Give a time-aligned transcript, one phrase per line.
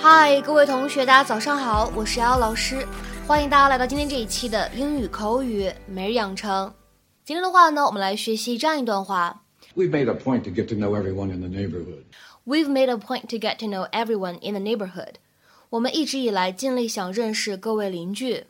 [0.00, 2.86] 嗨，各位同学，大家早上好，我是瑶瑶老师，
[3.26, 6.72] 欢迎大家来到今天这一期的英语口语每日养成。
[7.24, 9.42] 今天的话呢，我们来学习这样一段话：
[9.74, 12.04] We've made a point to get to know everyone in the neighborhood.
[12.44, 15.14] We've made a point to get to know everyone in the neighborhood.
[15.70, 18.46] 我们一直以来尽力想认识各位邻居。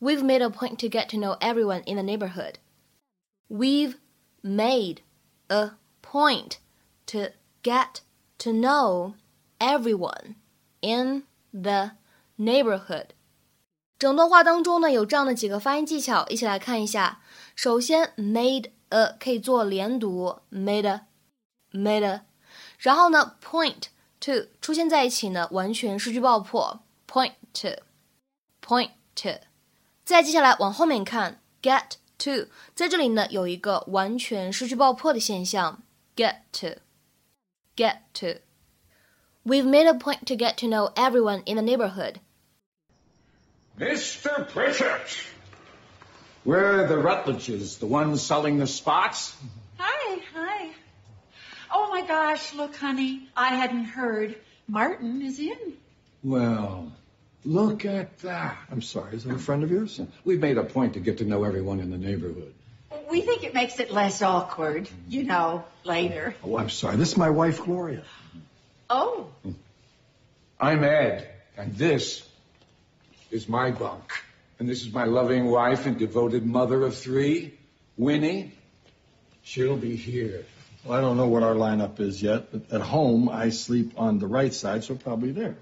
[0.00, 2.54] We've made a point to get to know everyone in the neighborhood.
[3.48, 3.96] We've
[4.42, 4.98] made
[5.48, 6.52] a point
[7.06, 7.32] to
[7.62, 8.00] get
[8.38, 9.14] to know
[9.58, 10.36] everyone
[10.83, 11.91] In the
[12.37, 13.07] neighborhood。
[13.97, 17.21] 整段话当中呢，有这样的几个发音技巧，一起来看一下。
[17.55, 22.25] 首先，made a 可以做连读，made a，made a。
[22.77, 23.83] 然后呢，point
[24.19, 29.29] to 出现在一起呢，完全失去爆破，point to，point to。
[30.03, 35.81] 再接下来往后面看，get to 在这里呢有一个完全失去爆破的现象
[36.15, 38.41] ，get to，get to。
[39.45, 42.19] We've made a point to get to know everyone in the neighborhood.
[43.77, 44.47] Mr.
[44.47, 45.25] Pritchett!
[46.45, 49.35] Where are the Rutledges, the ones selling the spots?
[49.77, 50.69] Hi, hi.
[51.73, 54.35] Oh my gosh, look, honey, I hadn't heard.
[54.67, 55.73] Martin is in.
[56.23, 56.93] Well,
[57.43, 58.57] look at that.
[58.71, 59.99] I'm sorry, is that a friend of yours?
[60.23, 62.53] We've made a point to get to know everyone in the neighborhood.
[63.09, 66.35] We think it makes it less awkward, you know, later.
[66.43, 66.95] Oh, I'm sorry.
[66.95, 68.03] This is my wife, Gloria.
[68.89, 69.27] Oh.
[70.59, 72.27] I'm Ed, and this
[73.31, 74.11] is my bunk.
[74.59, 77.57] And this is my loving wife and devoted mother of three,
[77.97, 78.53] Winnie.
[79.41, 80.45] She'll be here.
[80.85, 84.19] Well, I don't know what our lineup is yet, but at home I sleep on
[84.19, 85.55] the right side, so probably there.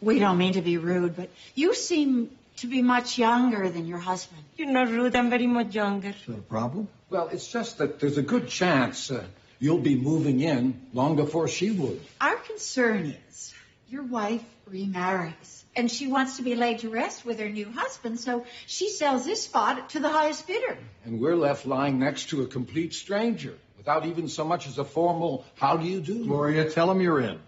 [0.00, 3.98] We don't mean to be rude, but you seem to be much younger than your
[3.98, 4.42] husband.
[4.56, 5.14] You're not rude.
[5.14, 6.08] I'm very much younger.
[6.10, 6.88] Is that a problem?
[7.10, 9.24] Well, it's just that there's a good chance uh,
[9.58, 12.00] you'll be moving in long before she would.
[12.20, 13.54] Our concern is
[13.88, 18.18] your wife remarries and she wants to be laid to rest with her new husband,
[18.18, 20.76] so she sells this spot to the highest bidder.
[21.04, 24.84] And we're left lying next to a complete stranger without even so much as a
[24.84, 26.24] formal how do you do.
[26.24, 27.38] Gloria, tell him you're in.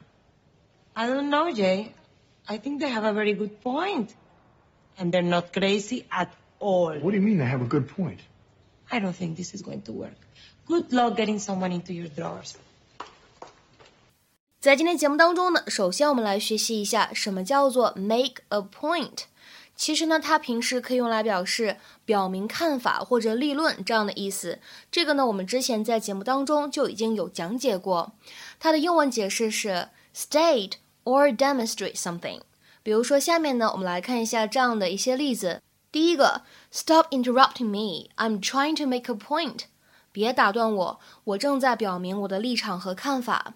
[0.94, 1.92] I don't know, Jay.
[2.48, 4.14] I think they have a very good point.
[4.96, 6.94] And they're not crazy at all.
[6.98, 8.20] What do you mean they have a good point?
[8.90, 10.16] I don't think this is going to work.
[10.66, 12.54] Good luck getting someone into your drawers.
[14.60, 19.20] 在今天节目当中呢，首先我们来学习一下什么叫做 make a point。
[19.74, 24.58] 其实呢，它平时可以用来表示表明看法或者立论这样的意思。
[24.90, 28.12] 这个呢，我们之前在节目当中就已经有讲解过。
[28.58, 30.72] 它的英文解释是 state
[31.04, 32.40] or demonstrate something。
[32.82, 35.62] 比如说下面呢，我们来看一下这样的一些例子。
[35.92, 36.42] 第一个
[36.72, 38.10] ，Stop interrupting me.
[38.16, 39.64] I'm trying to make a point.
[40.12, 43.54] 别打断我，我正在表明我的立场和看法。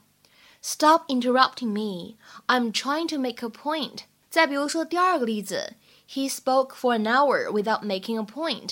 [0.60, 2.16] Stop interrupting me.
[2.46, 4.04] I'm trying to make a point.
[4.30, 5.74] 再比如说第二个例子
[6.08, 8.70] ，He spoke for an hour without making a point.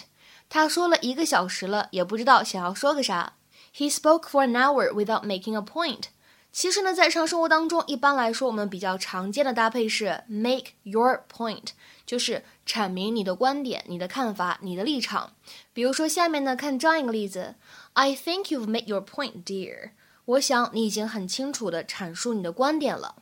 [0.49, 3.35] 他说了一个小时了，也不知道想要说个啥。
[3.77, 6.07] He spoke for an hour without making a point.
[6.53, 11.69] 其实呢，在日常生活当中，一般来说，我们比较常见的搭配是 make your point，
[12.05, 15.33] 就是阐明你的观点、你的看法、你的立场。
[15.73, 17.55] 比如说下面呢，看这样一个例子
[17.95, 19.93] ：I think you've made your point, dear.
[20.27, 23.17] 我想你已经很清楚地阐述你的观点了。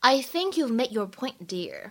[0.00, 1.90] I think you've made your point, dear.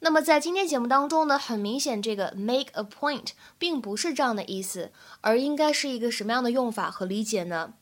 [0.00, 4.90] 那么在今天节目当中呢，很明显这个 make a point 并不是这样的意思，
[5.20, 7.74] 而应该是一个什么样的用法和理解呢？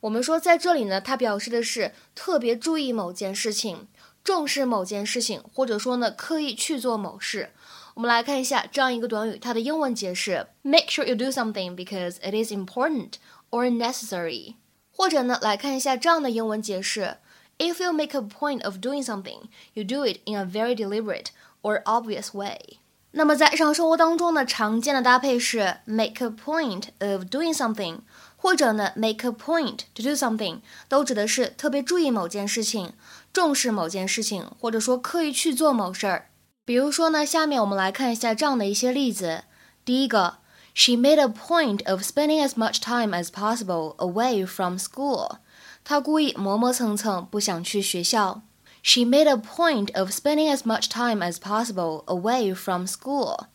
[0.00, 3.86] 我们说在这里呢，它表示的是特别注意某件事情，
[4.24, 7.50] 重视某件事情，或者说呢刻意去做某事。
[7.94, 13.14] 我们来看一下这样一个短语，它的英文解释：make sure you do something because it is important
[13.50, 14.54] or necessary。
[14.90, 17.18] 或者呢，来看一下这样的英文解释
[17.58, 19.42] ：If you make a point of doing something,
[19.74, 21.26] you do it in a very deliberate
[21.60, 22.78] or obvious way。
[23.12, 27.98] 那么在日常生活当中呢，常见的搭配是 make a point of doing something，
[28.39, 32.93] 或者呢 make a point to do something，都指的是特别注意某件事情，
[33.33, 36.29] 重视某件事情，或者说刻意去做某事儿。
[36.63, 39.43] 比如说呢，下面我们来看一下这样的一些例子。
[39.83, 40.37] 第一个。
[40.77, 45.37] She made a point of spending as much time as possible away from school.
[45.85, 48.41] 她故意磨磨蹭蹭，不想去学校。
[48.83, 53.45] She made a point of spending as much time as possible away from school.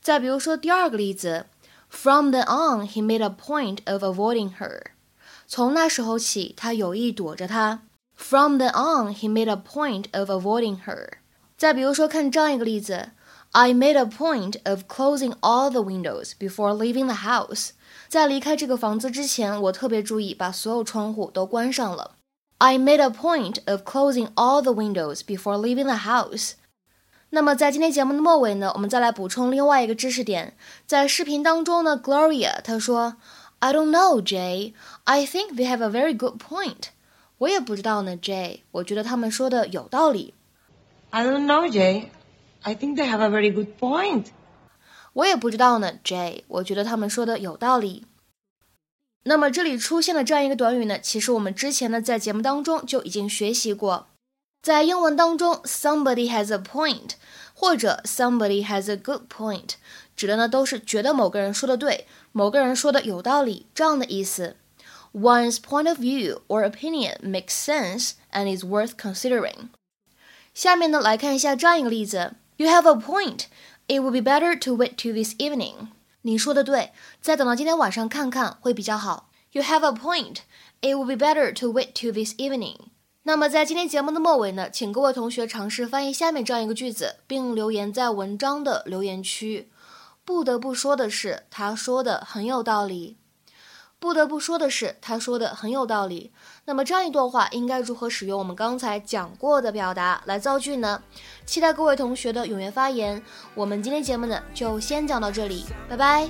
[0.00, 1.46] 再比如说第二个例子
[1.94, 4.92] ，From then on, he made a point of avoiding her.
[5.46, 7.82] 从那时候起，他有意躲着她。
[8.14, 11.08] From then on, he made a point of avoiding her.
[11.56, 13.10] 再比如说，看这样一个例子。
[13.52, 17.70] I made a point of closing all the windows before leaving the house.
[18.06, 22.12] 在离开这个房子之前，我特别注意把所有窗户都关上了。
[22.58, 26.52] I made a point of closing all the windows before leaving the house.
[27.31, 30.55] 那么在今天节目的末尾呢，我们再来补充另外一个知识点。
[30.85, 33.17] 在视频当中呢，Gloria 她说
[33.59, 34.73] ，I don't know, Jay.
[35.03, 36.89] I think they have a very good point.
[37.39, 38.61] 我也不知道呢，Jay。
[38.71, 40.33] 我觉得他们说的有道理。
[41.09, 42.05] I don't know, Jay.
[42.61, 44.27] I think they have a very good point.
[45.13, 46.43] 我也不知道呢，Jay。
[46.47, 48.05] 我觉得他们说的有道理。
[49.23, 54.07] 那么这里出现的这样一个短语呢，其实我们之前呢在节目当中就已经学习过。
[54.64, 57.12] 在英文当中，somebody has a point
[57.54, 59.70] 或者 somebody has a good point，
[60.14, 64.56] 指的呢都是觉得某个人说的对，某个人说的有道理这样的意思。
[65.12, 69.70] One's point of view or opinion makes sense and is worth considering。
[70.54, 73.46] 下面呢来看一下这样一个例子：You have a point.
[73.88, 75.88] It would be better to wait till this evening.
[76.22, 79.30] 你说的对，再等到今天晚上看看会比较好。
[79.52, 80.42] You have a point.
[80.80, 82.76] It would be better to wait till this evening.
[83.27, 89.67] 那么在今天节目的末尾呢，请各位同学尝试翻译下面这样一个句子，并留言在文章的留言区。
[90.23, 93.17] 不得不说的是，他说的很有道理。
[93.97, 96.31] 不得不说的是，他说的很有道理。
[96.65, 101.01] 那么这样一段话应该如何使用我们刚才讲过的表达来造句呢？
[101.47, 103.23] 期待各位同学的踊跃发言。
[103.55, 106.29] 我们今天节目呢就先讲到这里，拜拜。